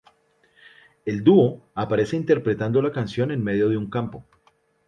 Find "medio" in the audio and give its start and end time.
3.43-3.69